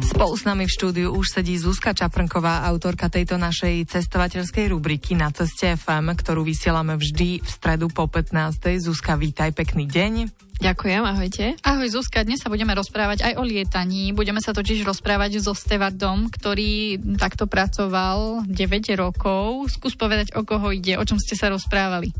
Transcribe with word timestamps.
Spolu 0.00 0.32
s 0.32 0.48
nami 0.48 0.64
v 0.64 0.72
štúdiu 0.72 1.08
už 1.12 1.36
sedí 1.36 1.60
Zuzka 1.60 1.92
Čaprnková, 1.92 2.64
autorka 2.64 3.12
tejto 3.12 3.36
našej 3.36 3.84
cestovateľskej 3.88 4.72
rubriky 4.72 5.12
na 5.12 5.28
ceste 5.28 5.76
FM, 5.76 6.16
ktorú 6.16 6.40
vysielame 6.40 6.96
vždy 6.96 7.44
v 7.44 7.48
stredu 7.48 7.92
po 7.92 8.08
15. 8.08 8.80
Zuzka, 8.80 9.20
vítaj, 9.20 9.52
pekný 9.52 9.84
deň. 9.84 10.12
Ďakujem, 10.60 11.02
ahojte. 11.08 11.56
Ahoj 11.64 11.88
Zuzka, 11.88 12.20
dnes 12.20 12.36
sa 12.44 12.52
budeme 12.52 12.76
rozprávať 12.76 13.32
aj 13.32 13.40
o 13.40 13.42
lietaní. 13.48 14.12
Budeme 14.12 14.44
sa 14.44 14.52
totiž 14.52 14.84
rozprávať 14.84 15.40
so 15.40 15.56
Stevardom, 15.56 16.28
ktorý 16.28 17.00
takto 17.16 17.48
pracoval 17.48 18.44
9 18.44 19.00
rokov. 19.00 19.72
Skús 19.72 19.96
povedať, 19.96 20.36
o 20.36 20.44
koho 20.44 20.68
ide, 20.68 21.00
o 21.00 21.04
čom 21.08 21.16
ste 21.16 21.32
sa 21.32 21.48
rozprávali. 21.48 22.12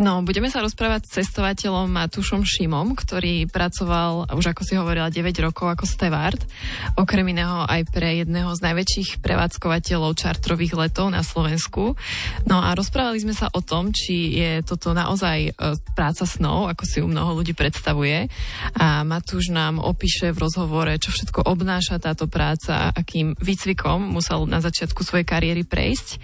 No, 0.00 0.24
budeme 0.24 0.48
sa 0.48 0.64
rozprávať 0.64 1.04
s 1.04 1.10
cestovateľom 1.20 1.84
Matúšom 1.84 2.48
Šimom, 2.48 2.96
ktorý 2.96 3.44
pracoval, 3.44 4.32
už 4.32 4.56
ako 4.56 4.62
si 4.64 4.72
hovorila, 4.72 5.12
9 5.12 5.36
rokov 5.44 5.68
ako 5.68 5.84
stevard, 5.84 6.40
okrem 6.96 7.28
iného 7.28 7.68
aj 7.68 7.92
pre 7.92 8.24
jedného 8.24 8.48
z 8.56 8.64
najväčších 8.72 9.20
prevádzkovateľov 9.20 10.16
čartrových 10.16 10.80
letov 10.80 11.12
na 11.12 11.20
Slovensku. 11.20 11.92
No 12.48 12.64
a 12.64 12.72
rozprávali 12.72 13.20
sme 13.20 13.36
sa 13.36 13.52
o 13.52 13.60
tom, 13.60 13.92
či 13.92 14.32
je 14.32 14.64
toto 14.64 14.96
naozaj 14.96 15.52
e, 15.52 15.76
práca 15.92 16.24
snov, 16.24 16.72
ako 16.72 16.88
si 16.88 17.04
ju 17.04 17.06
mnoho 17.12 17.44
ľudí 17.44 17.52
predstavuje. 17.52 18.32
A 18.80 19.04
Matúš 19.04 19.52
nám 19.52 19.76
opíše 19.76 20.32
v 20.32 20.40
rozhovore, 20.40 20.96
čo 20.96 21.12
všetko 21.12 21.44
obnáša 21.44 22.00
táto 22.00 22.32
práca, 22.32 22.96
akým 22.96 23.36
výcvikom 23.36 24.08
musel 24.08 24.48
na 24.48 24.64
začiatku 24.64 25.04
svojej 25.04 25.28
kariéry 25.28 25.68
prejsť. 25.68 26.16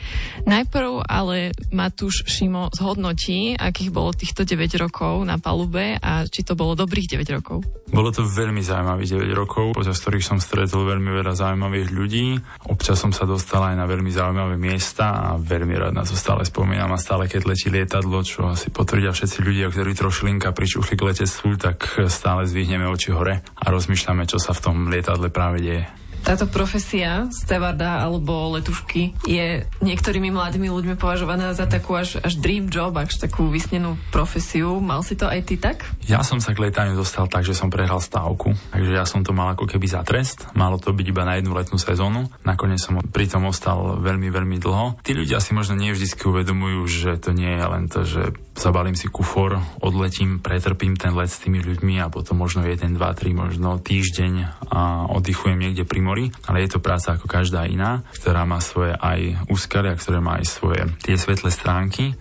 Najprv 0.49 1.05
ale 1.05 1.53
Matúš 1.69 2.25
Šimo 2.25 2.73
zhodnotí, 2.73 3.58
akých 3.59 3.91
bolo 3.91 4.15
týchto 4.15 4.47
9 4.47 4.79
rokov 4.79 5.27
na 5.27 5.43
palube 5.43 5.99
a 5.99 6.23
či 6.31 6.47
to 6.47 6.55
bolo 6.55 6.79
dobrých 6.79 7.19
9 7.19 7.37
rokov. 7.43 7.67
Bolo 7.91 8.15
to 8.15 8.23
veľmi 8.23 8.63
zaujímavých 8.63 9.19
9 9.19 9.35
rokov, 9.35 9.75
počas 9.75 9.99
ktorých 9.99 10.23
som 10.23 10.39
stretol 10.39 10.87
veľmi 10.87 11.11
veľa 11.11 11.35
zaujímavých 11.35 11.89
ľudí. 11.91 12.27
Občas 12.71 13.03
som 13.03 13.11
sa 13.11 13.27
dostal 13.27 13.67
aj 13.67 13.75
na 13.75 13.91
veľmi 13.91 14.15
zaujímavé 14.15 14.55
miesta 14.55 15.35
a 15.35 15.37
veľmi 15.37 15.75
rád 15.75 15.93
na 15.99 16.07
to 16.07 16.15
stále 16.15 16.47
spomínam 16.47 16.95
a 16.95 17.03
stále 17.03 17.27
keď 17.27 17.51
letí 17.51 17.69
lietadlo, 17.69 18.23
čo 18.23 18.47
asi 18.49 18.71
potvrdia 18.71 19.11
všetci 19.11 19.43
ľudia, 19.43 19.67
ktorí 19.75 19.99
trošilinka 19.99 20.55
pričuchli 20.55 20.95
k 20.95 21.07
letectvu, 21.11 21.59
tak 21.59 21.79
stále 22.07 22.47
zvihneme 22.47 22.87
oči 22.87 23.11
hore 23.11 23.43
a 23.43 23.67
rozmýšľame, 23.69 24.31
čo 24.31 24.39
sa 24.39 24.55
v 24.55 24.63
tom 24.63 24.77
lietadle 24.87 25.33
práve 25.35 25.59
deje. 25.65 25.85
Táto 26.25 26.51
profesia 26.51 27.27
stevarda 27.33 28.05
alebo 28.05 28.53
letušky 28.57 29.17
je 29.25 29.65
niektorými 29.81 30.29
mladými 30.29 30.69
ľuďmi 30.69 30.95
považovaná 31.01 31.57
za 31.57 31.65
takú 31.65 31.97
až, 31.97 32.21
až 32.21 32.37
dream 32.39 32.69
job, 32.69 32.95
až 32.99 33.17
takú 33.17 33.49
vysnenú 33.49 33.97
profesiu. 34.13 34.77
Mal 34.83 35.01
si 35.03 35.17
to 35.17 35.25
aj 35.25 35.41
ty 35.49 35.57
tak? 35.57 35.89
Ja 36.05 36.21
som 36.21 36.41
sa 36.43 36.53
k 36.53 36.69
letaniu 36.69 36.99
dostal 36.99 37.27
tak, 37.27 37.45
že 37.49 37.57
som 37.57 37.73
prehral 37.73 38.03
stávku, 38.03 38.53
takže 38.73 38.93
ja 38.93 39.05
som 39.09 39.25
to 39.25 39.33
mal 39.33 39.53
ako 39.53 39.65
keby 39.65 39.87
za 39.89 40.05
trest. 40.05 40.49
Malo 40.53 40.77
to 40.77 40.93
byť 40.93 41.07
iba 41.09 41.25
na 41.25 41.41
jednu 41.41 41.57
letnú 41.57 41.81
sezónu. 41.81 42.29
Nakoniec 42.45 42.81
som 42.81 43.01
pri 43.01 43.27
tom 43.29 43.49
ostal 43.49 43.99
veľmi, 44.01 44.29
veľmi 44.29 44.57
dlho. 44.61 45.01
Tí 45.01 45.17
ľudia 45.17 45.41
si 45.41 45.57
možno 45.57 45.79
nie 45.79 45.95
vždy 45.95 46.21
uvedomujú, 46.21 46.81
že 46.89 47.11
to 47.21 47.33
nie 47.33 47.57
je 47.57 47.65
len 47.65 47.85
to, 47.89 48.01
že 48.05 48.23
zabalím 48.59 48.99
si 48.99 49.07
kufor, 49.07 49.63
odletím, 49.79 50.43
pretrpím 50.43 50.99
ten 50.99 51.15
let 51.15 51.31
s 51.31 51.39
tými 51.39 51.63
ľuďmi 51.63 52.03
a 52.03 52.11
potom 52.11 52.43
možno 52.43 52.67
1, 52.67 52.99
2, 52.99 52.99
3, 52.99 53.31
možno 53.31 53.79
týždeň 53.79 54.67
a 54.75 55.07
oddychujem 55.07 55.57
niekde 55.57 55.87
pri 55.87 56.01
mori, 56.03 56.27
ale 56.51 56.67
je 56.67 56.75
to 56.75 56.83
práca 56.83 57.15
ako 57.15 57.31
každá 57.31 57.71
iná, 57.71 58.03
ktorá 58.19 58.43
má 58.43 58.59
svoje 58.59 58.99
aj 58.99 59.47
úskalia, 59.47 59.95
ktoré 59.95 60.19
má 60.19 60.43
aj 60.43 60.47
svoje 60.51 60.83
tie 61.07 61.15
svetlé 61.15 61.55
stránky. 61.55 62.19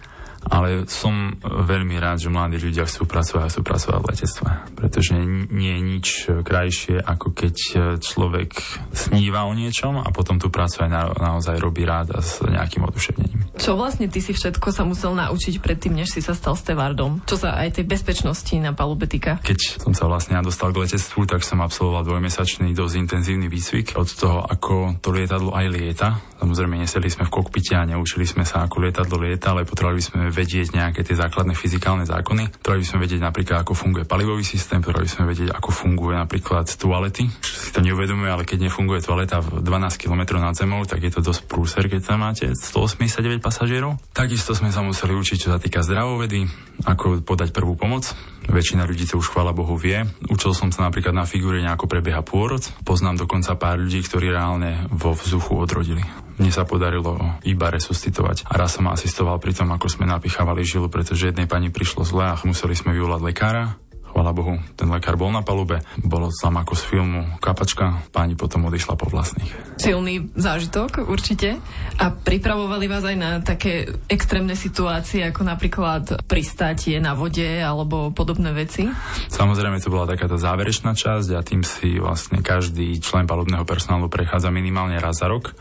Ale 0.47 0.87
som 0.87 1.35
veľmi 1.43 1.99
rád, 1.99 2.23
že 2.23 2.31
mladí 2.31 2.55
ľudia 2.55 2.87
chcú 2.87 3.03
pracovať 3.03 3.43
a 3.43 3.51
chcú 3.51 3.61
pracovať 3.67 3.99
v 3.99 4.07
letectve, 4.07 4.49
pretože 4.79 5.11
nie 5.51 5.75
je 5.75 5.81
nič 5.83 6.07
krajšie, 6.39 7.03
ako 7.03 7.35
keď 7.35 7.55
človek 7.99 8.55
sníva 8.95 9.43
o 9.43 9.51
niečom 9.51 9.99
a 9.99 10.07
potom 10.15 10.39
tú 10.39 10.47
prácu 10.47 10.87
aj 10.87 10.89
na, 10.93 11.03
naozaj 11.11 11.59
robí 11.59 11.83
rád 11.83 12.15
a 12.15 12.23
s 12.23 12.39
nejakým 12.47 12.79
oduševnením. 12.87 13.26
Čo 13.57 13.73
vlastne 13.73 14.05
ty 14.05 14.21
si 14.21 14.37
všetko 14.37 14.69
sa 14.69 14.85
musel 14.85 15.17
naučiť 15.17 15.57
predtým, 15.57 15.97
než 15.97 16.13
si 16.13 16.21
sa 16.21 16.37
stal 16.37 16.53
stevardom? 16.53 17.25
Čo 17.25 17.41
sa 17.41 17.57
aj 17.57 17.81
tej 17.81 17.89
bezpečnosti 17.89 18.53
na 18.61 18.71
palube 18.77 19.09
týka? 19.09 19.41
Keď 19.41 19.81
som 19.81 19.97
sa 19.97 20.05
vlastne 20.05 20.37
dostal 20.45 20.69
k 20.69 20.85
letectvu, 20.85 21.25
tak 21.25 21.41
som 21.41 21.65
absolvoval 21.65 22.05
dvojmesačný 22.05 22.77
dosť 22.77 22.95
intenzívny 23.01 23.49
výcvik 23.49 23.97
od 23.97 24.07
toho, 24.13 24.45
ako 24.45 25.01
to 25.01 25.09
lietadlo 25.09 25.57
aj 25.57 25.65
lieta. 25.73 26.21
Samozrejme, 26.37 26.77
neseli 26.77 27.09
sme 27.09 27.25
v 27.25 27.33
kokpite 27.33 27.73
a 27.73 27.89
neučili 27.89 28.29
sme 28.29 28.45
sa, 28.45 28.61
ako 28.61 28.77
lietadlo 28.85 29.17
lieta, 29.25 29.57
ale 29.57 29.65
potrebovali 29.65 30.05
sme 30.05 30.29
vedieť 30.29 30.77
nejaké 30.77 31.01
tie 31.01 31.17
základné 31.17 31.57
fyzikálne 31.57 32.05
zákony. 32.05 32.61
Potrebovali 32.61 32.85
sme 32.85 33.01
vedieť 33.01 33.25
napríklad, 33.25 33.65
ako 33.65 33.73
funguje 33.73 34.05
palivový 34.05 34.45
systém, 34.45 34.85
potrebovali 34.85 35.09
sme 35.09 35.25
vedieť, 35.33 35.49
ako 35.57 35.69
funguje 35.73 36.13
napríklad 36.13 36.69
toalety. 36.77 37.25
Si 37.41 37.73
to 37.73 37.81
neuvedomuje, 37.81 38.29
ale 38.29 38.45
keď 38.45 38.69
nefunguje 38.69 39.01
toaleta 39.01 39.41
v 39.41 39.65
12 39.65 39.97
km 39.97 40.37
nad 40.37 40.53
zemou, 40.53 40.85
tak 40.85 41.01
je 41.01 41.09
to 41.09 41.25
dosť 41.25 41.41
prúser, 41.49 41.89
keď 41.89 42.13
tam 42.13 42.21
máte 42.21 42.53
189 42.53 43.46
pasažierov. 43.47 43.95
Takisto 44.11 44.51
sme 44.51 44.75
sa 44.75 44.83
museli 44.83 45.15
učiť, 45.15 45.47
čo 45.47 45.49
sa 45.55 45.59
týka 45.63 45.79
zdravovedy, 45.79 46.43
ako 46.83 47.23
podať 47.23 47.55
prvú 47.55 47.79
pomoc. 47.79 48.11
Väčšina 48.51 48.83
ľudí 48.83 49.07
to 49.07 49.15
už 49.15 49.31
chvála 49.31 49.55
Bohu 49.55 49.79
vie. 49.79 50.03
Učil 50.27 50.51
som 50.51 50.67
sa 50.75 50.83
napríklad 50.83 51.15
na 51.15 51.23
figúre, 51.23 51.63
ako 51.63 51.87
prebieha 51.87 52.19
pôrod. 52.27 52.59
Poznám 52.83 53.23
dokonca 53.23 53.55
pár 53.55 53.79
ľudí, 53.79 54.03
ktorí 54.03 54.35
reálne 54.35 54.83
vo 54.91 55.15
vzduchu 55.15 55.55
odrodili. 55.55 56.03
Mne 56.37 56.51
sa 56.53 56.67
podarilo 56.67 57.39
iba 57.47 57.71
resuscitovať. 57.71 58.45
A 58.51 58.59
raz 58.59 58.77
som 58.77 58.85
asistoval 58.91 59.39
pri 59.39 59.57
tom, 59.57 59.71
ako 59.73 59.89
sme 59.89 60.05
napichávali 60.05 60.61
žilu, 60.61 60.91
pretože 60.91 61.31
jednej 61.31 61.49
pani 61.49 61.71
prišlo 61.73 62.05
zle 62.05 62.35
a 62.35 62.39
museli 62.45 62.77
sme 62.77 62.93
vyvolať 62.93 63.21
lekára 63.23 63.86
Chvala 64.27 64.43
Bohu, 64.43 64.59
ten 64.75 64.91
lekár 64.91 65.15
bol 65.15 65.31
na 65.31 65.39
palube, 65.39 65.79
bolo 66.03 66.27
tam 66.35 66.59
ako 66.59 66.75
z 66.75 66.83
filmu 66.91 67.39
Kapačka, 67.39 68.11
páni 68.11 68.35
potom 68.35 68.67
odišla 68.67 68.99
po 68.99 69.07
vlastných. 69.07 69.79
Silný 69.79 70.27
zážitok 70.35 71.07
určite. 71.07 71.55
A 71.95 72.11
pripravovali 72.11 72.91
vás 72.91 73.07
aj 73.07 73.15
na 73.15 73.39
také 73.39 73.87
extrémne 74.11 74.51
situácie, 74.59 75.23
ako 75.23 75.47
napríklad 75.47 76.27
pristátie 76.27 76.99
na 76.99 77.15
vode 77.15 77.47
alebo 77.47 78.11
podobné 78.11 78.51
veci? 78.51 78.91
Samozrejme, 79.31 79.79
to 79.79 79.95
bola 79.95 80.11
taká 80.11 80.27
tá 80.27 80.35
záverečná 80.35 80.91
časť 80.91 81.31
a 81.31 81.39
tým 81.39 81.63
si 81.63 81.95
vlastne 81.95 82.43
každý 82.43 82.99
člen 82.99 83.31
palubného 83.31 83.63
personálu 83.63 84.11
prechádza 84.11 84.51
minimálne 84.51 84.99
raz 84.99 85.23
za 85.23 85.31
rok. 85.31 85.55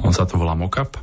On 0.00 0.16
sa 0.16 0.24
to 0.24 0.40
volá 0.40 0.56
mokap 0.56 0.96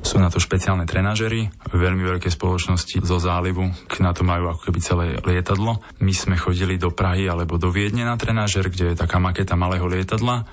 sú 0.00 0.16
na 0.16 0.32
to 0.32 0.40
špeciálne 0.40 0.88
trenažery, 0.88 1.52
veľmi 1.70 2.02
veľké 2.16 2.32
spoločnosti 2.32 3.04
zo 3.04 3.18
zálivu, 3.20 3.68
na 4.00 4.12
to 4.16 4.24
majú 4.24 4.50
ako 4.50 4.60
keby 4.68 4.80
celé 4.80 5.06
lietadlo. 5.20 5.78
My 6.00 6.12
sme 6.16 6.40
chodili 6.40 6.80
do 6.80 6.88
Prahy 6.90 7.28
alebo 7.28 7.60
do 7.60 7.68
Viedne 7.68 8.08
na 8.08 8.16
trenažer, 8.16 8.72
kde 8.72 8.92
je 8.92 9.00
taká 9.00 9.20
maketa 9.20 9.60
malého 9.60 9.84
lietadla 9.84 10.48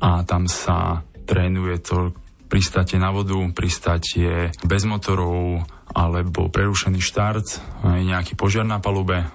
a 0.00 0.22
tam 0.28 0.46
sa 0.46 1.00
trénuje 1.24 1.80
to 1.80 2.12
pristátie 2.50 2.98
na 2.98 3.14
vodu, 3.14 3.38
pristátie 3.54 4.50
bez 4.66 4.82
motorov 4.84 5.64
alebo 5.90 6.50
prerušený 6.50 7.00
štart, 7.02 7.46
nejaký 7.86 8.38
požiar 8.38 8.66
na 8.66 8.78
palube, 8.78 9.26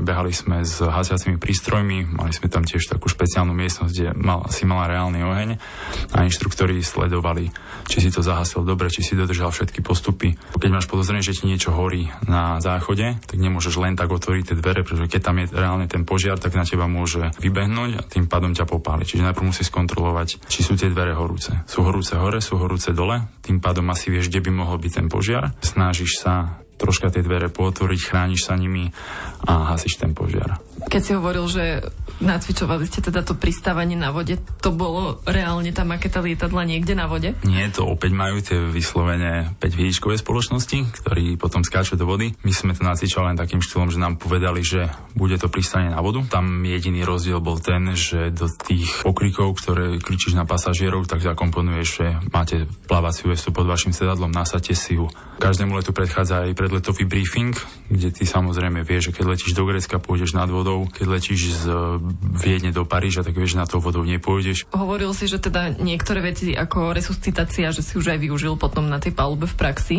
Behali 0.00 0.32
sme 0.32 0.64
s 0.64 0.80
hasiacimi 0.80 1.36
prístrojmi, 1.36 2.08
mali 2.16 2.32
sme 2.32 2.48
tam 2.48 2.64
tiež 2.64 2.88
takú 2.88 3.12
špeciálnu 3.12 3.52
miestnosť, 3.52 3.92
kde 3.92 4.08
mal, 4.16 4.48
si 4.48 4.64
mala 4.64 4.88
reálny 4.88 5.20
oheň 5.20 5.50
a 6.16 6.24
inštruktori 6.24 6.80
sledovali, 6.80 7.52
či 7.84 7.98
si 8.00 8.08
to 8.08 8.24
zahasil 8.24 8.64
dobre, 8.64 8.88
či 8.88 9.04
si 9.04 9.12
dodržal 9.12 9.52
všetky 9.52 9.84
postupy. 9.84 10.36
Keď 10.56 10.70
máš 10.72 10.88
podozrenie, 10.88 11.20
že 11.20 11.36
ti 11.36 11.44
niečo 11.44 11.76
horí 11.76 12.08
na 12.24 12.56
záchode, 12.64 13.20
tak 13.20 13.36
nemôžeš 13.36 13.76
len 13.76 13.94
tak 14.00 14.08
otvoriť 14.08 14.52
tie 14.52 14.56
dvere, 14.56 14.80
pretože 14.80 15.12
keď 15.12 15.20
tam 15.20 15.36
je 15.44 15.46
reálne 15.52 15.86
ten 15.86 16.08
požiar, 16.08 16.40
tak 16.40 16.56
na 16.56 16.64
teba 16.64 16.88
môže 16.88 17.32
vybehnúť 17.40 17.90
a 18.00 18.06
tým 18.08 18.24
pádom 18.30 18.56
ťa 18.56 18.64
popáli. 18.64 19.04
Čiže 19.04 19.28
najprv 19.28 19.48
musíš 19.52 19.68
skontrolovať, 19.68 20.40
či 20.48 20.60
sú 20.64 20.80
tie 20.80 20.88
dvere 20.88 21.12
horúce. 21.12 21.52
Sú 21.68 21.84
horúce 21.84 22.16
hore, 22.16 22.40
sú 22.40 22.56
horúce 22.56 22.96
dole, 22.96 23.28
tým 23.44 23.60
pádom 23.60 23.84
asi 23.92 24.08
vieš, 24.08 24.32
kde 24.32 24.48
by 24.48 24.50
mohol 24.64 24.80
byť 24.80 24.92
ten 24.96 25.06
požiar. 25.12 25.52
Snažíš 25.60 26.24
sa 26.24 26.62
troška 26.80 27.12
tie 27.12 27.20
dvere 27.20 27.52
pootvoriť, 27.52 28.00
chrániš 28.08 28.48
sa 28.48 28.56
nimi 28.56 28.88
a 29.44 29.76
hasíš 29.76 30.00
ten 30.00 30.16
požiar. 30.16 30.69
Keď 30.86 31.00
si 31.02 31.12
hovoril, 31.16 31.44
že 31.50 31.64
Nacvičovali 32.20 32.84
ste 32.84 33.00
teda 33.00 33.24
to 33.24 33.32
pristávanie 33.32 33.96
na 33.96 34.12
vode. 34.12 34.36
To 34.60 34.76
bolo 34.76 35.24
reálne 35.24 35.72
tá 35.72 35.88
maketa 35.88 36.20
lietadla 36.20 36.68
niekde 36.68 36.92
na 36.92 37.08
vode? 37.08 37.32
Nie, 37.48 37.72
to 37.72 37.88
opäť 37.88 38.12
majú 38.12 38.44
tie 38.44 38.60
vyslovene 38.60 39.56
5 39.56 39.64
výškové 39.72 40.20
spoločnosti, 40.20 41.00
ktorí 41.00 41.40
potom 41.40 41.64
skáču 41.64 41.96
do 41.96 42.04
vody. 42.04 42.36
My 42.44 42.52
sme 42.52 42.76
to 42.76 42.84
nacvičovali 42.84 43.32
len 43.32 43.40
takým 43.40 43.64
štýlom, 43.64 43.88
že 43.88 43.96
nám 43.96 44.20
povedali, 44.20 44.60
že 44.60 44.92
bude 45.16 45.40
to 45.40 45.48
pristanie 45.48 45.88
na 45.88 46.04
vodu. 46.04 46.20
Tam 46.28 46.60
jediný 46.60 47.08
rozdiel 47.08 47.40
bol 47.40 47.56
ten, 47.56 47.96
že 47.96 48.28
do 48.28 48.52
tých 48.52 49.00
pokrikov, 49.00 49.56
ktoré 49.56 49.96
kričíš 49.96 50.36
na 50.36 50.44
pasažierov, 50.44 51.08
tak 51.08 51.24
zakomponuješ, 51.24 51.88
že 51.88 52.06
máte 52.28 52.68
plávaciu 52.84 53.32
vestu 53.32 53.48
pod 53.48 53.64
vašim 53.64 53.96
sedadlom, 53.96 54.28
nasadte 54.28 54.76
si 54.76 55.00
ju. 55.00 55.08
Každému 55.40 55.72
letu 55.72 55.96
predchádza 55.96 56.44
aj 56.44 56.52
predletový 56.52 57.08
briefing, 57.08 57.56
kde 57.88 58.12
ty 58.12 58.28
samozrejme 58.28 58.84
vieš, 58.84 59.08
že 59.08 59.16
keď 59.16 59.24
letíš 59.32 59.56
do 59.56 59.64
Grécka, 59.64 59.96
pôjdeš 59.96 60.36
nad 60.36 60.52
vodou, 60.52 60.69
keď 60.90 61.06
letíš 61.06 61.62
z 61.62 61.64
Viedne 62.40 62.70
do 62.70 62.86
Paríža, 62.86 63.26
tak 63.26 63.34
vieš, 63.34 63.58
na 63.58 63.66
tou 63.66 63.82
vodou 63.82 64.06
nepôjdeš. 64.06 64.70
Hovoril 64.70 65.10
si, 65.12 65.26
že 65.26 65.42
teda 65.42 65.74
niektoré 65.76 66.22
veci 66.22 66.54
ako 66.54 66.94
resuscitácia, 66.94 67.74
že 67.74 67.82
si 67.82 67.98
už 67.98 68.14
aj 68.14 68.18
využil 68.22 68.54
potom 68.60 68.86
na 68.86 69.02
tej 69.02 69.12
palube 69.12 69.50
v 69.50 69.56
praxi 69.58 69.96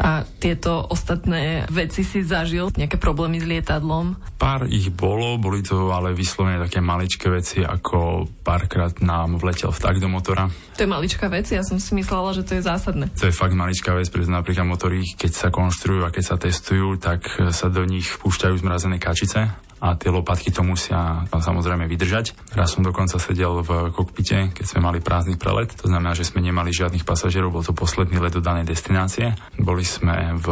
a 0.00 0.24
tieto 0.24 0.80
ostatné 0.88 1.68
veci 1.68 2.02
si 2.02 2.24
zažil, 2.24 2.72
nejaké 2.74 2.96
problémy 2.96 3.42
s 3.42 3.46
lietadlom? 3.46 4.16
Pár 4.40 4.66
ich 4.70 4.88
bolo, 4.90 5.36
boli 5.36 5.60
to 5.60 5.92
ale 5.92 6.16
vyslovene 6.16 6.62
také 6.62 6.80
maličké 6.80 7.28
veci, 7.28 7.60
ako 7.60 8.28
párkrát 8.44 8.92
nám 9.04 9.36
vletel 9.40 9.70
vták 9.72 9.96
do 10.00 10.08
motora. 10.08 10.48
To 10.78 10.82
je 10.82 10.90
maličká 10.90 11.30
vec, 11.30 11.50
ja 11.50 11.62
som 11.62 11.78
si 11.78 11.94
myslela, 11.94 12.34
že 12.34 12.42
to 12.42 12.58
je 12.58 12.62
zásadné. 12.66 13.10
To 13.18 13.30
je 13.30 13.34
fakt 13.34 13.54
maličká 13.54 13.94
vec, 13.94 14.10
pretože 14.10 14.32
napríklad 14.32 14.66
motory, 14.66 15.02
keď 15.14 15.32
sa 15.32 15.48
konštruujú 15.54 16.02
a 16.06 16.12
keď 16.14 16.24
sa 16.24 16.36
testujú, 16.38 16.98
tak 16.98 17.26
sa 17.50 17.70
do 17.70 17.82
nich 17.86 18.06
púšťajú 18.20 18.54
zmrazené 18.60 19.00
kačice 19.02 19.63
a 19.80 19.98
tie 19.98 20.10
lopatky 20.12 20.54
to 20.54 20.62
musia 20.62 21.24
samozrejme 21.30 21.86
vydržať. 21.90 22.54
Raz 22.54 22.76
som 22.76 22.86
dokonca 22.86 23.16
sedel 23.18 23.62
v 23.64 23.90
kokpite, 23.90 24.54
keď 24.54 24.64
sme 24.64 24.80
mali 24.84 24.98
prázdny 25.02 25.36
prelet, 25.40 25.72
to 25.74 25.90
znamená, 25.90 26.14
že 26.14 26.26
sme 26.26 26.44
nemali 26.44 26.70
žiadnych 26.70 27.06
pasažierov, 27.06 27.54
bol 27.54 27.64
to 27.66 27.76
posledný 27.76 28.20
let 28.22 28.34
do 28.34 28.42
danej 28.44 28.70
destinácie. 28.70 29.34
Boli 29.58 29.82
sme 29.84 30.36
v 30.38 30.46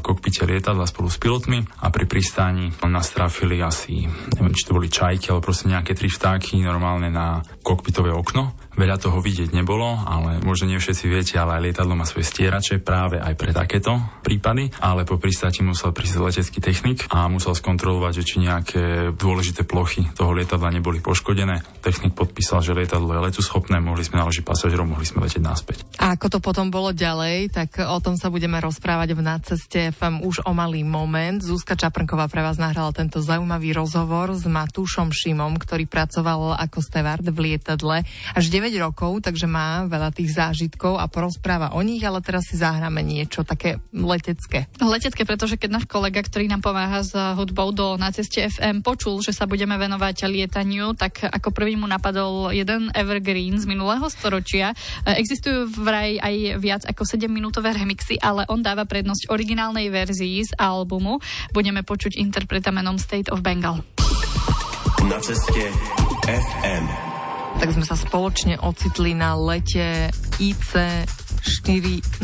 kokpite 0.00 0.46
lietadla 0.48 0.86
spolu 0.88 1.08
s 1.10 1.18
pilotmi 1.18 1.62
a 1.84 1.92
pri 1.92 2.04
pristáni 2.08 2.70
nás 2.84 3.08
trafili 3.08 3.58
asi, 3.64 4.04
neviem, 4.36 4.52
či 4.52 4.68
to 4.68 4.76
boli 4.76 4.92
čajky, 4.92 5.32
ale 5.32 5.40
proste 5.40 5.70
nejaké 5.70 5.96
tri 5.96 6.12
vtáky 6.12 6.60
normálne 6.60 7.08
na 7.08 7.40
kokpitové 7.64 8.12
okno 8.12 8.61
Veľa 8.72 8.96
toho 8.96 9.20
vidieť 9.20 9.52
nebolo, 9.52 10.00
ale 10.08 10.40
možno 10.40 10.64
nie 10.64 10.80
všetci 10.80 11.04
viete, 11.04 11.34
ale 11.36 11.60
aj 11.60 11.62
lietadlo 11.68 11.92
má 11.92 12.08
svoje 12.08 12.24
stierače 12.24 12.80
práve 12.80 13.20
aj 13.20 13.36
pre 13.36 13.52
takéto 13.52 14.00
prípady, 14.24 14.72
ale 14.80 15.04
po 15.04 15.20
pristáti 15.20 15.60
musel 15.60 15.92
prísť 15.92 16.16
letecký 16.24 16.64
technik 16.64 17.04
a 17.12 17.28
musel 17.28 17.52
skontrolovať, 17.52 18.24
či 18.24 18.40
nejaké 18.40 19.12
dôležité 19.12 19.68
plochy 19.68 20.08
toho 20.16 20.32
lietadla 20.32 20.72
neboli 20.72 21.04
poškodené. 21.04 21.84
Technik 21.84 22.16
podpísal, 22.16 22.64
že 22.64 22.72
lietadlo 22.72 23.12
je 23.12 23.20
letu 23.28 23.44
schopné, 23.44 23.76
mohli 23.76 24.08
sme 24.08 24.24
naložiť 24.24 24.40
pasažierov, 24.40 24.88
mohli 24.88 25.04
sme 25.04 25.28
letieť 25.28 25.44
naspäť. 25.44 25.84
A 26.00 26.16
ako 26.16 26.32
to 26.32 26.38
potom 26.40 26.72
bolo 26.72 26.96
ďalej, 26.96 27.52
tak 27.52 27.76
o 27.84 27.98
tom 28.00 28.16
sa 28.16 28.32
budeme 28.32 28.56
rozprávať 28.56 29.12
v 29.12 29.20
nadceste 29.20 29.78
FM 29.92 30.24
už 30.24 30.48
o 30.48 30.56
malý 30.56 30.80
moment. 30.80 31.44
Zúska 31.44 31.76
Čaprnková 31.76 32.32
pre 32.32 32.40
vás 32.40 32.56
nahrala 32.56 32.96
tento 32.96 33.20
zaujímavý 33.20 33.76
rozhovor 33.76 34.32
s 34.32 34.48
Matúšom 34.48 35.12
Šimom, 35.12 35.60
ktorý 35.60 35.84
pracoval 35.84 36.56
ako 36.56 36.78
stevard 36.80 37.26
v 37.26 37.52
lietadle 37.52 38.08
až 38.32 38.44
9 38.48 38.61
rokov, 38.78 39.26
takže 39.26 39.50
má 39.50 39.90
veľa 39.90 40.14
tých 40.14 40.38
zážitkov 40.38 41.00
a 41.00 41.10
porozpráva 41.10 41.74
o 41.74 41.80
nich, 41.82 42.04
ale 42.06 42.22
teraz 42.22 42.46
si 42.46 42.60
zahráme 42.60 43.02
niečo 43.02 43.42
také 43.42 43.82
letecké. 43.90 44.70
Letecké, 44.78 45.26
pretože 45.26 45.58
keď 45.58 45.82
náš 45.82 45.86
kolega, 45.90 46.22
ktorý 46.22 46.46
nám 46.46 46.62
pomáha 46.62 47.02
s 47.02 47.10
hudbou 47.16 47.74
do 47.74 47.98
na 47.98 48.14
ceste 48.14 48.46
FM, 48.46 48.86
počul, 48.86 49.18
že 49.24 49.34
sa 49.34 49.48
budeme 49.50 49.74
venovať 49.74 50.30
lietaniu, 50.30 50.94
tak 50.94 51.26
ako 51.26 51.50
prvý 51.50 51.74
mu 51.74 51.90
napadol 51.90 52.52
jeden 52.54 52.92
evergreen 52.94 53.58
z 53.58 53.66
minulého 53.66 54.06
storočia. 54.12 54.76
Existujú 55.02 55.72
vraj 55.72 56.20
aj 56.20 56.34
viac 56.60 56.82
ako 56.86 57.02
7-minútové 57.02 57.72
remixy, 57.72 58.20
ale 58.20 58.44
on 58.52 58.60
dáva 58.60 58.84
prednosť 58.84 59.32
originálnej 59.32 59.88
verzii 59.88 60.44
z 60.44 60.52
albumu. 60.60 61.18
Budeme 61.50 61.80
počuť 61.80 62.20
interpreta 62.20 62.68
menom 62.68 63.00
State 63.00 63.32
of 63.32 63.40
Bengal. 63.40 63.80
Na 65.08 65.18
ceste 65.18 65.72
FM 66.28 67.11
tak 67.62 67.78
sme 67.78 67.86
sa 67.86 67.94
spoločne 67.94 68.58
ocitli 68.58 69.14
na 69.14 69.38
lete 69.38 70.10
IC 70.42 70.74
408 71.42 72.22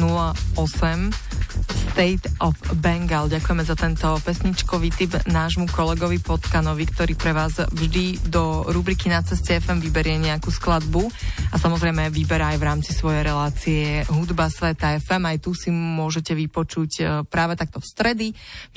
State 1.99 2.31
of 2.39 2.55
Bengal. 2.79 3.27
Ďakujeme 3.27 3.65
za 3.67 3.75
tento 3.75 4.07
pesničkový 4.23 4.95
tip 4.95 5.19
nášmu 5.27 5.67
kolegovi 5.67 6.23
Potkanovi, 6.23 6.87
ktorý 6.87 7.19
pre 7.19 7.35
vás 7.35 7.59
vždy 7.59 8.31
do 8.31 8.63
rubriky 8.71 9.11
na 9.11 9.19
ceste 9.27 9.59
FM 9.59 9.83
vyberie 9.83 10.15
nejakú 10.23 10.55
skladbu 10.55 11.11
a 11.51 11.57
samozrejme 11.59 12.07
vyberá 12.15 12.55
aj 12.55 12.59
v 12.63 12.67
rámci 12.71 12.91
svojej 12.95 13.27
relácie 13.27 14.07
Hudba 14.07 14.47
Sveta 14.47 14.95
FM. 15.03 15.27
Aj 15.27 15.39
tu 15.43 15.59
si 15.59 15.75
môžete 15.75 16.39
vypočuť 16.39 16.91
e, 16.99 17.05
práve 17.27 17.59
takto 17.59 17.83
v 17.83 17.91
stredy, 17.91 18.27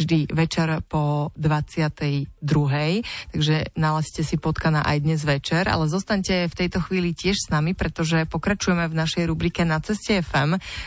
vždy 0.02 0.34
večer 0.34 0.82
po 0.90 1.30
22. 1.38 2.26
Takže 3.38 3.76
nalazte 3.78 4.26
si 4.26 4.42
Potkana 4.42 4.82
aj 4.82 4.98
dnes 4.98 5.22
večer, 5.22 5.70
ale 5.70 5.86
zostaňte 5.86 6.50
v 6.50 6.58
tejto 6.58 6.82
chvíli 6.82 7.14
tiež 7.14 7.38
s 7.38 7.48
nami, 7.54 7.78
pretože 7.78 8.26
pokračujeme 8.26 8.90
v 8.90 8.98
našej 8.98 9.30
rubrike 9.30 9.62
Na 9.62 9.78
ceste 9.78 10.26
FM. 10.26 10.31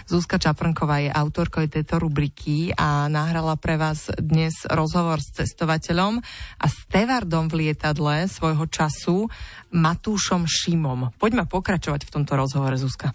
Zúska 0.09 0.41
Čaprnková 0.41 1.05
je 1.05 1.13
autorkou 1.13 1.69
tejto 1.69 2.01
rubriky 2.01 2.73
a 2.73 3.13
nahrala 3.13 3.61
pre 3.61 3.77
vás 3.77 4.09
dnes 4.17 4.65
rozhovor 4.65 5.21
s 5.21 5.37
cestovateľom 5.37 6.25
a 6.57 6.67
stevardom 6.67 7.53
v 7.53 7.69
lietadle 7.69 8.25
svojho 8.25 8.65
času 8.65 9.29
Matúšom 9.69 10.49
Šimom. 10.49 11.13
Poďme 11.21 11.45
pokračovať 11.45 12.09
v 12.09 12.13
tomto 12.17 12.41
rozhovore, 12.41 12.81
Zuzka. 12.81 13.13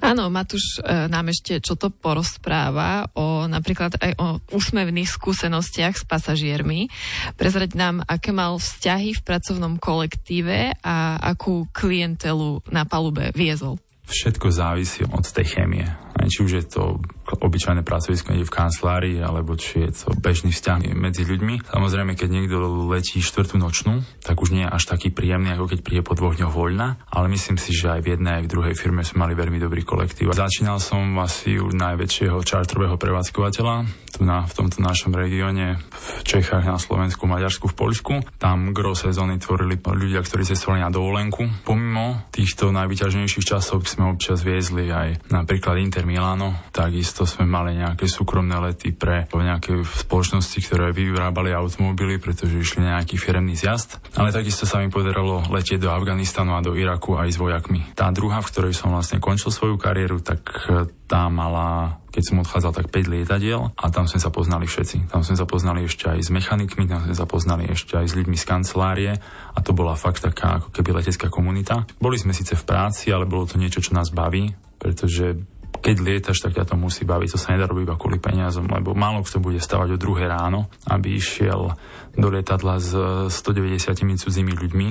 Áno, 0.00 0.32
Matúš 0.32 0.80
e, 0.80 1.06
nám 1.12 1.28
ešte 1.28 1.60
čo 1.60 1.76
to 1.76 1.92
porozpráva 1.92 3.12
o 3.12 3.44
napríklad 3.44 4.00
aj 4.00 4.12
o 4.16 4.26
úsmevných 4.56 5.06
skúsenostiach 5.06 5.94
s 6.00 6.04
pasažiermi. 6.08 6.88
Prezrať 7.36 7.76
nám, 7.76 8.00
aké 8.08 8.32
mal 8.32 8.56
vzťahy 8.56 9.20
v 9.20 9.22
pracovnom 9.22 9.76
kolektíve 9.76 10.74
a 10.80 11.20
akú 11.20 11.68
klientelu 11.70 12.64
na 12.72 12.88
palube 12.88 13.30
viezol. 13.36 13.76
Všetko 14.10 14.50
závisí 14.50 15.06
od 15.06 15.22
tej 15.22 15.46
chémie. 15.54 15.86
Či 16.26 16.38
už 16.44 16.52
je 16.60 16.64
to 16.66 16.82
obyčajné 17.30 17.86
pracovisko 17.86 18.34
v 18.34 18.50
kancelárii, 18.50 19.18
alebo 19.22 19.54
či 19.54 19.86
je 19.86 20.04
to 20.04 20.08
bežný 20.18 20.50
vzťah 20.50 20.92
medzi 20.98 21.22
ľuďmi. 21.22 21.70
Samozrejme, 21.70 22.18
keď 22.18 22.28
niekto 22.28 22.58
letí 22.90 23.22
štvrtú 23.22 23.56
nočnú, 23.56 24.02
tak 24.24 24.42
už 24.42 24.50
nie 24.50 24.66
je 24.66 24.72
až 24.72 24.84
taký 24.90 25.14
príjemný, 25.14 25.54
ako 25.54 25.70
keď 25.70 25.78
príde 25.80 26.02
po 26.02 26.18
dvoch 26.18 26.34
dňoch 26.34 26.52
voľna, 26.52 26.98
ale 27.10 27.30
myslím 27.30 27.56
si, 27.56 27.70
že 27.70 27.94
aj 27.94 28.00
v 28.02 28.10
jednej, 28.18 28.32
aj 28.40 28.44
v 28.46 28.52
druhej 28.52 28.74
firme 28.74 29.06
sme 29.06 29.26
mali 29.26 29.34
veľmi 29.38 29.58
dobrý 29.62 29.86
kolektív. 29.86 30.34
Začínal 30.34 30.82
som 30.82 31.06
asi 31.22 31.56
u 31.60 31.70
najväčšieho 31.70 32.38
čartrového 32.42 32.98
prevádzkovateľa, 32.98 33.74
tu 34.10 34.26
na, 34.26 34.42
v 34.44 34.52
tomto 34.52 34.82
našom 34.82 35.14
regióne, 35.14 35.78
v 35.78 36.22
Čechách, 36.26 36.66
na 36.66 36.76
Slovensku, 36.82 37.30
Maďarsku, 37.30 37.70
v 37.70 37.78
Poľsku. 37.78 38.12
Tam 38.42 38.74
gro 38.74 38.98
sezóny 38.98 39.38
tvorili 39.38 39.78
ľudia, 39.78 40.20
ktorí 40.20 40.42
cestovali 40.42 40.82
na 40.82 40.90
dovolenku. 40.90 41.62
Pomimo 41.62 42.26
týchto 42.34 42.74
najvyťaženejších 42.74 43.46
časov 43.46 43.86
sme 43.86 44.10
občas 44.10 44.42
viezli 44.42 44.90
aj 44.90 45.30
napríklad 45.30 45.78
Inter 45.78 46.04
Milano, 46.20 46.52
takisto 46.68 47.24
sme 47.24 47.48
mali 47.48 47.80
nejaké 47.80 48.04
súkromné 48.04 48.52
lety 48.60 48.92
pre 48.92 49.24
nejaké 49.32 49.80
spoločnosti, 50.04 50.60
ktoré 50.68 50.92
vyrábali 50.92 51.48
automobily, 51.56 52.20
pretože 52.20 52.60
išli 52.60 52.84
nejaký 52.84 53.16
firemný 53.16 53.56
zjazd. 53.56 53.96
Ale 54.20 54.28
takisto 54.28 54.68
sa 54.68 54.84
mi 54.84 54.92
podarilo 54.92 55.48
letieť 55.48 55.80
do 55.80 55.88
Afganistanu 55.88 56.52
a 56.52 56.60
do 56.60 56.76
Iraku 56.76 57.16
aj 57.16 57.32
s 57.32 57.40
vojakmi. 57.40 57.96
Tá 57.96 58.12
druhá, 58.12 58.44
v 58.44 58.52
ktorej 58.52 58.76
som 58.76 58.92
vlastne 58.92 59.16
končil 59.16 59.48
svoju 59.48 59.80
kariéru, 59.80 60.20
tak 60.20 60.44
e, 60.68 60.92
tá 61.08 61.24
mala 61.32 61.96
keď 62.10 62.22
som 62.26 62.42
odchádzal, 62.42 62.74
tak 62.74 62.86
5 62.90 63.06
lietadiel 63.06 63.70
a 63.70 63.84
tam 63.88 64.04
sme 64.10 64.18
sa 64.18 64.34
poznali 64.34 64.66
všetci. 64.66 65.14
Tam 65.14 65.22
sme 65.22 65.38
sa 65.38 65.46
poznali 65.46 65.86
ešte 65.86 66.10
aj 66.10 66.26
s 66.26 66.28
mechanikmi, 66.34 66.90
tam 66.90 67.06
sme 67.06 67.14
sa 67.14 67.22
poznali 67.22 67.70
ešte 67.70 67.96
aj 67.96 68.06
s 68.10 68.16
ľuďmi 68.18 68.34
z 68.34 68.44
kancelárie 68.50 69.12
a 69.54 69.58
to 69.62 69.70
bola 69.70 69.94
fakt 69.94 70.26
taká 70.26 70.58
ako 70.58 70.74
keby 70.74 71.00
letecká 71.00 71.30
komunita. 71.30 71.86
Boli 72.02 72.18
sme 72.18 72.34
síce 72.34 72.58
v 72.58 72.66
práci, 72.66 73.14
ale 73.14 73.30
bolo 73.30 73.46
to 73.46 73.62
niečo, 73.62 73.78
čo 73.78 73.94
nás 73.94 74.10
baví, 74.10 74.50
pretože 74.82 75.38
keď 75.80 75.96
lietaš, 76.04 76.44
tak 76.44 76.54
ťa 76.54 76.68
to 76.68 76.76
musí 76.76 77.08
baviť. 77.08 77.34
To 77.34 77.38
sa 77.40 77.56
nedá 77.56 77.64
robiť 77.64 77.84
iba 77.88 77.96
kvôli 77.96 78.20
peniazom, 78.20 78.68
lebo 78.68 78.92
málo 78.92 79.24
kto 79.24 79.40
bude 79.40 79.58
stavať 79.58 79.96
o 79.96 80.00
druhé 80.00 80.28
ráno, 80.28 80.68
aby 80.86 81.16
išiel 81.16 81.74
do 82.14 82.28
lietadla 82.28 82.76
s 82.78 82.92
190 83.32 84.20
cudzími 84.20 84.52
ľuďmi 84.52 84.88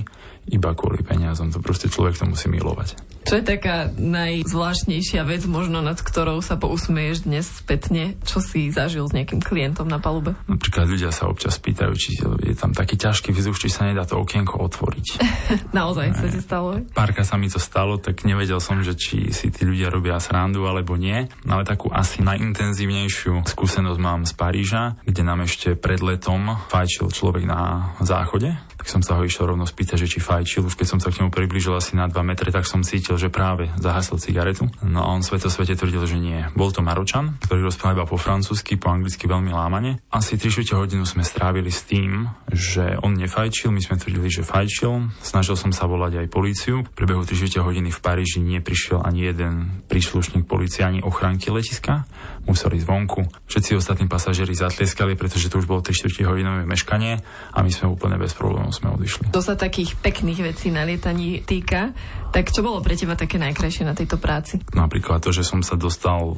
iba 0.49 0.69
kvôli 0.73 1.05
peniazom. 1.05 1.53
To 1.53 1.61
proste 1.61 1.91
človek 1.91 2.17
to 2.17 2.25
musí 2.25 2.49
milovať. 2.49 2.97
Čo 3.29 3.37
je 3.37 3.45
taká 3.45 3.91
najzvláštnejšia 3.93 5.21
vec, 5.27 5.45
možno 5.45 5.85
nad 5.85 5.99
ktorou 6.01 6.41
sa 6.41 6.57
pousmeješ 6.57 7.29
dnes 7.29 7.45
spätne, 7.45 8.17
čo 8.25 8.41
si 8.41 8.73
zažil 8.73 9.05
s 9.05 9.13
nejakým 9.13 9.43
klientom 9.43 9.85
na 9.85 10.01
palube? 10.01 10.33
Napríklad 10.49 10.89
ľudia 10.89 11.13
sa 11.13 11.29
občas 11.29 11.61
pýtajú, 11.61 11.93
či 11.93 12.17
je 12.17 12.55
tam 12.57 12.73
taký 12.73 12.97
ťažký 12.97 13.29
vzduch, 13.35 13.61
či 13.61 13.69
sa 13.69 13.85
nedá 13.85 14.07
to 14.07 14.17
okienko 14.17 14.57
otvoriť. 14.65 15.07
Naozaj 15.77 16.07
sa 16.17 16.25
ti 16.31 16.39
stalo? 16.41 16.81
Párka 16.95 17.21
sa 17.21 17.37
mi 17.37 17.51
to 17.51 17.61
stalo, 17.61 18.01
tak 18.01 18.25
nevedel 18.25 18.57
som, 18.57 18.81
že 18.81 18.97
či 18.97 19.29
si 19.29 19.53
tí 19.53 19.61
ľudia 19.67 19.93
robia 19.93 20.17
srandu, 20.17 20.65
ale 20.65 20.78
alebo 20.79 20.95
nie, 20.95 21.27
ale 21.43 21.67
takú 21.67 21.91
asi 21.91 22.23
najintenzívnejšiu 22.23 23.43
skúsenosť 23.43 23.99
mám 23.99 24.23
z 24.23 24.33
Paríža, 24.33 24.95
kde 25.03 25.21
nám 25.27 25.43
ešte 25.43 25.75
pred 25.75 25.99
letom 25.99 26.55
fajčil 26.71 27.11
človek 27.11 27.43
na 27.43 27.91
záchode 27.99 28.55
tak 28.79 28.87
som 28.87 29.03
sa 29.03 29.19
ho 29.19 29.27
išiel 29.27 29.51
rovno 29.51 29.67
spýtať, 29.67 30.07
že 30.07 30.07
či 30.07 30.19
fajčil. 30.23 30.63
Už 30.63 30.79
keď 30.79 30.87
som 30.87 30.99
sa 31.03 31.11
k 31.11 31.19
nemu 31.19 31.35
priblížil 31.35 31.75
asi 31.75 31.99
na 31.99 32.07
2 32.07 32.15
metre, 32.23 32.47
tak 32.47 32.63
som 32.63 32.79
cítil, 32.79 33.19
že 33.19 33.27
práve 33.27 33.67
zahasil 33.75 34.15
cigaretu. 34.23 34.71
No 34.79 35.03
a 35.03 35.11
on 35.11 35.19
sveto 35.19 35.51
svete 35.51 35.75
tvrdil, 35.75 36.07
že 36.07 36.15
nie. 36.15 36.47
Bol 36.55 36.71
to 36.71 36.79
Maročan, 36.79 37.35
ktorý 37.43 37.67
rozprával 37.67 37.99
iba 37.99 38.05
po 38.07 38.15
francúzsky, 38.15 38.79
po 38.79 38.87
anglicky 38.87 39.27
veľmi 39.27 39.51
lámane. 39.51 39.99
Asi 40.07 40.39
3 40.39 40.79
hodinu 40.79 41.03
sme 41.03 41.27
strávili 41.27 41.75
s 41.75 41.83
tým, 41.83 42.31
že 42.55 42.95
on 43.03 43.19
nefajčil, 43.19 43.67
my 43.67 43.83
sme 43.83 43.99
tvrdili, 43.99 44.31
že 44.31 44.47
fajčil. 44.47 45.11
Snažil 45.27 45.59
som 45.59 45.75
sa 45.75 45.83
volať 45.83 46.23
aj 46.23 46.31
políciu. 46.31 46.87
V 46.87 46.95
priebehu 46.95 47.27
3 47.27 47.59
hodiny 47.59 47.91
v 47.91 47.99
Paríži 47.99 48.39
neprišiel 48.39 49.03
ani 49.03 49.27
jeden 49.27 49.83
príslušník 49.91 50.47
policie, 50.69 50.85
ani 50.85 51.01
ochranky 51.01 51.49
letiska. 51.49 52.05
Museli 52.45 52.77
zvonku. 52.77 53.25
Všetci 53.49 53.73
ostatní 53.73 54.05
pasažieri 54.05 54.53
zatlieskali, 54.53 55.17
pretože 55.17 55.49
to 55.49 55.57
už 55.57 55.65
bolo 55.65 55.81
3 55.81 56.13
hodinové 56.29 56.69
meškanie 56.69 57.25
a 57.53 57.57
my 57.65 57.73
sme 57.73 57.89
úplne 57.89 58.21
bez 58.21 58.37
problémov 58.37 58.69
sme 58.69 58.93
odišli. 58.93 59.33
To 59.33 59.41
sa 59.41 59.57
takých 59.57 59.97
pekných 59.97 60.53
vecí 60.53 60.69
na 60.69 60.85
lietaní 60.85 61.41
týka. 61.41 61.97
Tak 62.29 62.53
čo 62.53 62.61
bolo 62.61 62.85
pre 62.85 62.93
teba 62.93 63.17
také 63.17 63.41
najkrajšie 63.41 63.89
na 63.89 63.97
tejto 63.97 64.21
práci? 64.21 64.61
Napríklad 64.77 65.25
to, 65.25 65.33
že 65.33 65.41
som 65.41 65.65
sa 65.65 65.73
dostal 65.73 66.37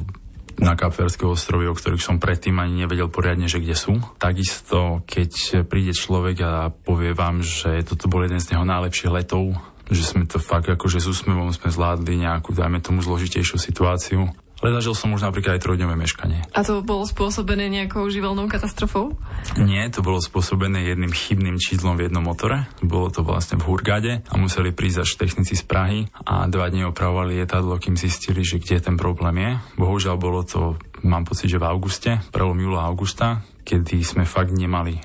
na 0.61 0.75
Kapverské 0.79 1.27
ostrovy, 1.27 1.67
o 1.67 1.75
ktorých 1.75 2.03
som 2.03 2.19
predtým 2.19 2.55
ani 2.59 2.87
nevedel 2.87 3.11
poriadne, 3.11 3.51
že 3.51 3.59
kde 3.59 3.75
sú. 3.75 3.99
Takisto, 4.19 5.03
keď 5.09 5.63
príde 5.67 5.91
človek 5.95 6.37
a 6.43 6.53
povie 6.69 7.17
vám, 7.17 7.43
že 7.43 7.83
toto 7.83 8.07
bol 8.07 8.23
jeden 8.23 8.39
z 8.39 8.55
neho 8.55 8.63
najlepších 8.67 9.11
letov, 9.11 9.57
že 9.91 10.07
sme 10.07 10.23
to 10.23 10.39
fakt 10.39 10.71
akože 10.71 11.03
s 11.03 11.11
úsmevom 11.11 11.51
sme 11.51 11.67
zvládli 11.67 12.23
nejakú, 12.23 12.55
dajme 12.55 12.79
tomu, 12.79 13.03
zložitejšiu 13.03 13.59
situáciu 13.59 14.31
ale 14.61 14.77
zažil 14.77 14.93
som 14.93 15.09
už 15.09 15.25
napríklad 15.25 15.57
aj 15.57 15.65
trojdňové 15.65 15.97
meškanie. 15.97 16.45
A 16.53 16.61
to 16.61 16.85
bolo 16.85 17.01
spôsobené 17.09 17.65
nejakou 17.65 18.05
živelnou 18.13 18.45
katastrofou? 18.45 19.17
Nie, 19.57 19.89
to 19.89 20.05
bolo 20.05 20.21
spôsobené 20.21 20.85
jedným 20.85 21.09
chybným 21.09 21.57
číslom 21.57 21.97
v 21.97 22.05
jednom 22.07 22.21
motore. 22.21 22.69
Bolo 22.85 23.09
to 23.09 23.25
vlastne 23.25 23.57
v 23.57 23.65
Hurgade 23.65 24.21
a 24.21 24.33
museli 24.37 24.69
prísť 24.69 25.01
až 25.01 25.11
technici 25.17 25.57
z 25.57 25.65
Prahy 25.65 25.99
a 26.13 26.45
dva 26.45 26.69
dní 26.69 26.85
opravovali 26.85 27.41
lietadlo, 27.41 27.81
kým 27.81 27.97
zistili, 27.97 28.45
že 28.45 28.61
kde 28.61 28.77
ten 28.85 28.95
problém 29.01 29.41
je. 29.41 29.51
Bohužiaľ 29.81 30.15
bolo 30.21 30.45
to, 30.45 30.77
mám 31.01 31.25
pocit, 31.25 31.49
že 31.49 31.57
v 31.57 31.65
auguste, 31.65 32.21
prelom 32.29 32.61
júla 32.61 32.85
augusta, 32.85 33.41
kedy 33.65 34.05
sme 34.05 34.29
fakt 34.29 34.53
nemali 34.53 35.01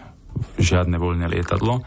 žiadne 0.60 1.00
voľné 1.00 1.32
lietadlo 1.32 1.80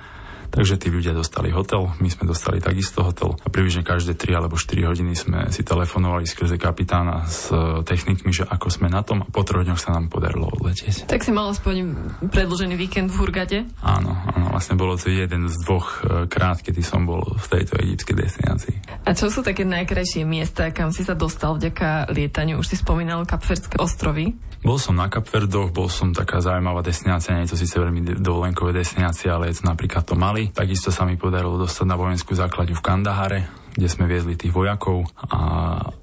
Takže 0.49 0.81
tí 0.81 0.89
ľudia 0.89 1.13
dostali 1.13 1.53
hotel, 1.53 1.93
my 2.01 2.09
sme 2.09 2.25
dostali 2.25 2.57
takisto 2.57 3.05
hotel 3.05 3.37
a 3.37 3.47
približne 3.47 3.85
každé 3.85 4.17
3 4.17 4.39
alebo 4.39 4.57
4 4.57 4.89
hodiny 4.89 5.13
sme 5.13 5.39
si 5.53 5.61
telefonovali 5.61 6.25
skrze 6.25 6.57
kapitána 6.57 7.29
s 7.29 7.53
e, 7.53 7.85
technikmi, 7.85 8.33
že 8.33 8.49
ako 8.49 8.67
sme 8.73 8.89
na 8.89 9.05
tom 9.05 9.21
a 9.23 9.29
po 9.29 9.45
troch 9.45 9.61
dňoch 9.61 9.77
sa 9.77 9.93
nám 9.93 10.09
podarilo 10.09 10.49
odletieť. 10.49 11.05
Tak 11.05 11.21
si 11.21 11.29
mal 11.29 11.53
aspoň 11.53 11.93
predlžený 12.33 12.75
víkend 12.75 13.13
v 13.13 13.17
Hurgade? 13.21 13.59
Áno, 13.85 14.17
áno, 14.33 14.49
vlastne 14.49 14.73
bolo 14.73 14.97
to 14.97 15.13
jeden 15.13 15.45
z 15.47 15.55
dvoch 15.63 16.01
e, 16.01 16.25
krát, 16.25 16.65
kedy 16.65 16.81
som 16.81 17.05
bol 17.05 17.21
v 17.21 17.45
tejto 17.45 17.77
egyptskej 17.77 18.15
destinácii. 18.17 18.75
A 19.05 19.13
čo 19.13 19.29
sú 19.29 19.45
také 19.45 19.63
najkrajšie 19.63 20.25
miesta, 20.25 20.73
kam 20.73 20.89
si 20.89 21.05
sa 21.05 21.13
dostal 21.13 21.61
vďaka 21.61 22.09
lietaniu? 22.09 22.57
Už 22.57 22.73
si 22.73 22.77
spomínal 22.77 23.25
Kapverdské 23.29 23.77
ostrovy. 23.77 24.33
Bol 24.59 24.75
som 24.75 24.99
na 24.99 25.07
Kapverdoch, 25.07 25.71
bol 25.71 25.87
som 25.87 26.11
taká 26.11 26.43
zaujímavá 26.43 26.83
destinácia, 26.83 27.31
nie 27.31 27.47
je 27.47 27.55
to 27.55 27.61
síce 27.63 27.79
veľmi 27.79 28.19
dovolenkové 28.19 28.75
destinácie, 28.75 29.31
ale 29.31 29.47
je 29.51 29.63
to 29.63 29.71
napríklad 29.71 30.03
to 30.03 30.19
Mali. 30.19 30.38
Takisto 30.47 30.95
sa 30.95 31.03
mi 31.03 31.19
podarilo 31.19 31.59
dostať 31.59 31.83
na 31.83 31.99
vojenskú 31.99 32.31
základňu 32.31 32.75
v 32.79 32.85
Kandahare, 32.85 33.39
kde 33.75 33.87
sme 33.91 34.09
viezli 34.09 34.39
tých 34.39 34.53
vojakov 34.53 35.05
a 35.29 35.39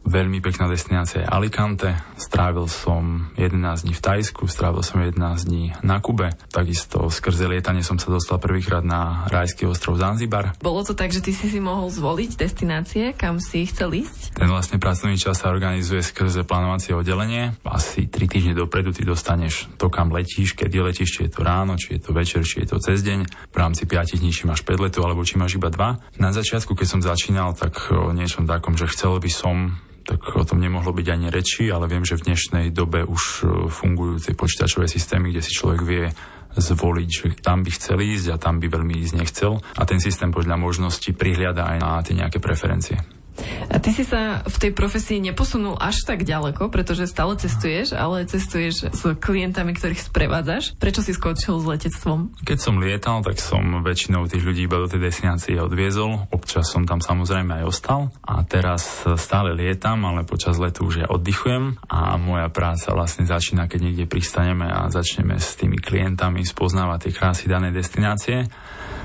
veľmi 0.06 0.38
pekná 0.44 0.70
destinácia 0.70 1.24
je 1.24 1.30
Alicante. 1.30 1.96
Strávil 2.14 2.70
som 2.70 3.32
11 3.34 3.86
dní 3.86 3.94
v 3.94 4.02
Tajsku, 4.02 4.46
strávil 4.46 4.82
som 4.86 5.02
11 5.02 5.18
dní 5.48 5.74
na 5.82 5.98
Kube. 5.98 6.36
Takisto 6.52 7.10
skrze 7.10 7.50
lietanie 7.50 7.82
som 7.82 7.98
sa 7.98 8.12
dostal 8.12 8.38
prvýkrát 8.38 8.86
na 8.86 9.26
rajský 9.26 9.66
ostrov 9.66 9.98
Zanzibar. 9.98 10.54
Bolo 10.62 10.86
to 10.86 10.94
tak, 10.94 11.10
že 11.10 11.24
ty 11.24 11.34
si 11.34 11.50
si 11.50 11.58
mohol 11.58 11.90
zvoliť 11.90 12.38
destinácie, 12.38 13.16
kam 13.16 13.42
si 13.42 13.66
chcel 13.66 13.96
ísť? 13.96 14.38
Ten 14.38 14.46
vlastne 14.46 14.78
pracovný 14.78 15.18
čas 15.18 15.42
sa 15.42 15.50
organizuje 15.50 16.04
skrze 16.04 16.44
plánovacie 16.46 16.94
oddelenie. 16.94 17.56
Asi 17.66 18.06
3 18.06 18.28
týždne 18.30 18.54
dopredu 18.54 18.94
ty 18.94 19.02
dostaneš 19.02 19.66
to, 19.80 19.90
kam 19.90 20.12
letíš, 20.12 20.54
kedy 20.54 20.84
letíš, 20.84 21.18
či 21.18 21.20
je 21.26 21.30
to 21.34 21.40
ráno, 21.42 21.74
či 21.80 21.96
je 21.96 22.00
to 22.04 22.12
večer, 22.12 22.44
či 22.44 22.62
je 22.62 22.70
to 22.70 22.78
cez 22.78 23.00
deň. 23.02 23.50
V 23.50 23.56
rámci 23.56 23.88
5 23.88 24.20
dní, 24.20 24.30
či 24.30 24.44
máš 24.44 24.62
5 24.62 24.84
letov, 24.84 25.08
alebo 25.08 25.24
či 25.24 25.40
máš 25.40 25.56
iba 25.56 25.72
2. 25.72 26.20
Na 26.20 26.30
začiatku, 26.30 26.76
keď 26.76 26.86
som 26.86 27.00
začínal, 27.00 27.55
tak 27.56 27.90
o 27.90 28.12
niečom 28.12 28.44
takom, 28.44 28.76
že 28.76 28.88
chcel 28.92 29.16
by 29.16 29.30
som 29.32 29.80
tak 30.06 30.22
o 30.38 30.46
tom 30.46 30.62
nemohlo 30.62 30.94
byť 30.94 31.06
ani 31.10 31.28
reči, 31.34 31.66
ale 31.66 31.90
viem, 31.90 32.06
že 32.06 32.14
v 32.14 32.30
dnešnej 32.30 32.70
dobe 32.70 33.02
už 33.02 33.42
fungujú 33.66 34.22
tie 34.22 34.38
počítačové 34.38 34.86
systémy, 34.86 35.34
kde 35.34 35.42
si 35.42 35.50
človek 35.50 35.82
vie 35.82 36.14
zvoliť, 36.54 37.08
že 37.10 37.26
tam 37.42 37.66
by 37.66 37.70
chcel 37.74 37.98
ísť 38.00 38.26
a 38.32 38.40
tam 38.40 38.62
by 38.62 38.70
veľmi 38.70 39.02
ísť 39.02 39.14
nechcel. 39.18 39.58
A 39.74 39.82
ten 39.82 39.98
systém 39.98 40.30
podľa 40.30 40.56
možnosti 40.56 41.10
prihliada 41.10 41.66
aj 41.66 41.78
na 41.82 42.00
tie 42.06 42.14
nejaké 42.14 42.38
preferencie. 42.38 43.02
A 43.66 43.76
ty 43.82 43.92
si 43.92 44.06
sa 44.06 44.40
v 44.46 44.56
tej 44.56 44.72
profesii 44.72 45.20
neposunul 45.20 45.76
až 45.76 46.06
tak 46.06 46.24
ďaleko, 46.24 46.72
pretože 46.72 47.10
stále 47.10 47.36
cestuješ, 47.36 47.92
ale 47.92 48.24
cestuješ 48.24 48.94
s 48.94 49.02
klientami, 49.18 49.76
ktorých 49.76 50.08
sprevádzaš. 50.08 50.78
Prečo 50.80 51.04
si 51.04 51.12
skončil 51.12 51.60
s 51.60 51.64
letectvom? 51.66 52.32
Keď 52.46 52.58
som 52.58 52.80
lietal, 52.80 53.20
tak 53.20 53.36
som 53.42 53.84
väčšinou 53.84 54.30
tých 54.30 54.44
ľudí 54.46 54.64
iba 54.64 54.80
do 54.80 54.88
tej 54.88 55.04
destinácie 55.10 55.60
odviezol. 55.60 56.30
Občas 56.32 56.70
som 56.72 56.88
tam 56.88 57.04
samozrejme 57.04 57.62
aj 57.62 57.64
ostal. 57.68 58.00
A 58.24 58.40
teraz 58.46 59.04
stále 59.20 59.52
lietam, 59.52 60.06
ale 60.08 60.24
počas 60.24 60.56
letu 60.56 60.88
už 60.88 61.04
ja 61.04 61.06
oddychujem 61.10 61.76
a 61.90 62.16
moja 62.16 62.48
práca 62.48 62.96
vlastne 62.96 63.28
začína, 63.28 63.68
keď 63.68 63.80
niekde 63.92 64.06
pristaneme 64.08 64.66
a 64.70 64.88
začneme 64.88 65.36
s 65.36 65.58
tými 65.58 65.76
klientami 65.76 66.46
spoznávať 66.46 67.08
tie 67.08 67.12
krásy 67.12 67.44
danej 67.50 67.76
destinácie. 67.76 68.48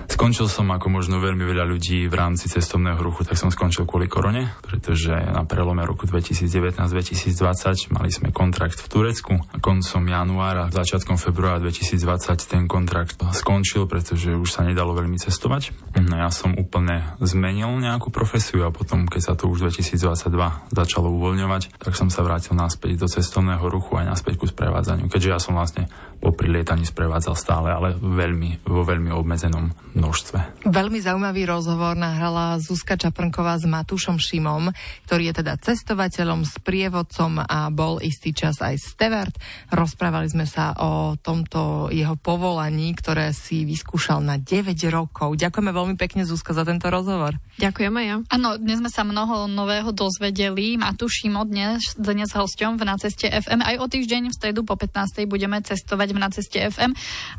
Skončil 0.08 0.48
som 0.50 0.70
ako 0.74 0.88
možno 0.90 1.18
veľmi 1.22 1.44
veľa 1.44 1.66
ľudí 1.68 2.06
v 2.08 2.16
rámci 2.16 2.50
cestovného 2.50 2.98
ruchu, 3.02 3.26
tak 3.26 3.38
som 3.38 3.50
skončil 3.54 3.86
kvôli 3.86 4.06
korone, 4.06 4.54
pretože 4.64 5.12
na 5.12 5.44
prelome 5.46 5.84
roku 5.84 6.06
2019-2020 6.06 7.94
mali 7.94 8.10
sme 8.10 8.30
kontrakt 8.30 8.80
v 8.80 8.88
Turecku 8.88 9.34
a 9.38 9.58
koncom 9.58 10.04
januára, 10.06 10.70
začiatkom 10.70 11.18
februára 11.18 11.62
2020 11.62 12.50
ten 12.50 12.64
kontrakt 12.70 13.22
skončil, 13.34 13.86
pretože 13.86 14.34
už 14.34 14.50
sa 14.50 14.66
nedalo 14.66 14.94
veľmi 14.94 15.18
cestovať. 15.20 15.74
No 16.00 16.18
ja 16.18 16.30
som 16.30 16.54
úplne 16.58 17.18
zmenil 17.22 17.70
nejakú 17.82 18.14
profesiu 18.14 18.66
a 18.66 18.74
potom, 18.74 19.10
keď 19.10 19.22
sa 19.22 19.34
to 19.34 19.50
už 19.50 19.68
2022 19.74 20.30
začalo 20.70 21.08
uvoľňovať, 21.12 21.82
tak 21.82 21.94
som 21.98 22.14
sa 22.14 22.22
vrátil 22.22 22.54
naspäť 22.54 23.02
do 23.02 23.08
cestovného 23.10 23.66
ruchu 23.68 23.98
aj 23.98 24.06
naspäť 24.06 24.38
ku 24.38 24.46
sprevádzaniu, 24.46 25.10
keďže 25.10 25.30
ja 25.30 25.40
som 25.42 25.58
vlastne 25.58 25.90
popri 26.22 26.54
lietaní 26.54 26.86
sprevádzal 26.86 27.34
stále, 27.34 27.74
ale 27.74 27.98
veľmi, 27.98 28.62
vo 28.70 28.86
veľmi 28.86 29.10
obmedzenom 29.10 29.74
množstve. 29.98 30.70
Veľmi 30.70 31.02
zaujímavý 31.02 31.50
rozhovor 31.50 31.98
nahrala 31.98 32.62
Zuzka 32.62 32.94
Čaprnková 32.94 33.58
s 33.58 33.66
Matúšom 33.66 34.22
Šimom, 34.22 34.70
ktorý 35.10 35.34
je 35.34 35.42
teda 35.42 35.58
cestovateľom, 35.58 36.46
sprievodcom 36.46 37.42
a 37.42 37.74
bol 37.74 37.98
istý 38.00 38.32
čas 38.38 38.62
aj 38.62 38.78
stevard. 38.78 39.34
Rozprávali 39.74 40.30
sme 40.30 40.46
sa 40.46 40.78
o 40.78 41.18
tomto 41.18 41.90
jeho 41.90 42.14
povolaní, 42.16 42.94
ktoré 42.94 43.34
si 43.34 43.66
vyskúšal 43.66 44.22
na 44.22 44.38
9 44.38 44.78
rokov. 44.94 45.34
Ďakujeme 45.42 45.74
veľmi 45.74 45.96
pekne 45.98 46.24
Zuzka 46.24 46.54
za 46.54 46.62
tento 46.62 46.88
rozhovor. 46.94 47.42
Ďakujem 47.58 47.94
aj 47.98 48.06
ja. 48.06 48.16
Áno, 48.30 48.62
dnes 48.62 48.78
sme 48.80 48.94
sa 48.94 49.02
mnoho 49.02 49.50
nového 49.50 49.90
dozvedeli. 49.90 50.78
Matúš 50.78 51.26
Šimo 51.26 51.44
dnes, 51.44 51.98
dnes 51.98 52.30
hosťom 52.32 52.78
v 52.78 52.84
Na 52.86 52.96
ceste 52.96 53.28
FM. 53.28 53.66
Aj 53.66 53.76
o 53.82 53.86
týždeň 53.90 54.30
v 54.30 54.38
stredu 54.38 54.62
po 54.64 54.78
15. 54.78 55.26
budeme 55.26 55.60
cestovať 55.60 56.11
v 56.12 56.20
Na 56.22 56.30
ceste 56.30 56.60
FM. 56.60 56.92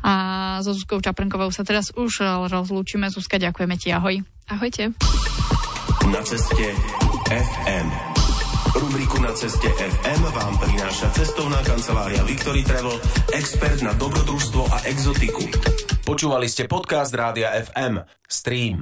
A 0.03 0.11
so 0.61 0.73
Zuzkou 0.73 0.99
Čaprnkovou 0.99 1.49
sa 1.53 1.61
teraz 1.65 1.93
už 1.93 2.25
rozlúčime. 2.49 3.09
Zuzka, 3.09 3.37
ďakujeme 3.37 3.75
ti. 3.77 3.93
Ahoj. 3.93 4.21
Ahojte. 4.49 4.91
Na 6.09 6.21
ceste 6.25 6.67
FM. 7.31 7.87
Rubriku 8.73 9.21
Na 9.21 9.29
ceste 9.37 9.69
FM 9.69 10.21
vám 10.33 10.57
prináša 10.57 11.13
cestovná 11.13 11.61
kancelária 11.61 12.25
Victory 12.25 12.65
Travel, 12.65 12.97
expert 13.37 13.79
na 13.85 13.93
dobrodružstvo 13.93 14.65
a 14.65 14.77
exotiku. 14.89 15.45
Počúvali 16.01 16.49
ste 16.49 16.65
podcast 16.65 17.13
Rádia 17.13 17.53
FM. 17.53 18.01
Stream. 18.25 18.81